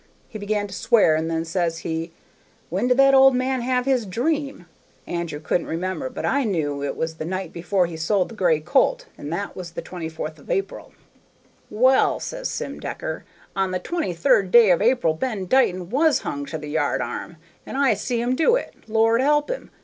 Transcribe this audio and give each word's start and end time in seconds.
He 0.27 0.39
began 0.39 0.65
to 0.65 0.73
swear, 0.73 1.13
and 1.15 1.29
then 1.29 1.45
says 1.45 1.77
he, 1.85 2.11
'When 2.71 2.87
did 2.87 2.97
the 2.97 3.13
old 3.13 3.35
man 3.35 3.61
have 3.61 3.85
his 3.85 4.07
dream?' 4.07 4.65
Andrew 5.05 5.39
couldn't 5.39 5.67
remember, 5.67 6.09
but 6.09 6.25
I 6.25 6.43
knew 6.43 6.81
it 6.81 6.97
was 6.97 7.13
the 7.17 7.23
night 7.25 7.53
before 7.53 7.85
he 7.85 7.95
sold 7.95 8.29
the 8.29 8.35
gray 8.35 8.61
colt, 8.61 9.05
and 9.15 9.31
that 9.31 9.55
was 9.55 9.69
the 9.73 9.81
24th 9.83 10.39
of 10.39 10.49
April. 10.49 10.91
"'Well,' 11.69 12.19
says 12.19 12.49
Sim 12.49 12.79
Decker, 12.79 13.25
'on 13.55 13.69
the 13.69 13.77
twenty 13.77 14.11
third 14.13 14.49
day 14.49 14.71
of 14.71 14.81
April 14.81 15.13
Ben 15.13 15.45
Dighton 15.45 15.91
was 15.91 16.21
hung 16.25 16.47
to 16.47 16.57
the 16.57 16.65
yard 16.71 17.01
arm, 17.01 17.37
and 17.63 17.77
I 17.77 17.93
see 17.93 18.23
'em 18.23 18.35
do 18.35 18.55
it, 18.55 18.73
Lord 18.87 19.21
help 19.21 19.51
him! 19.51 19.69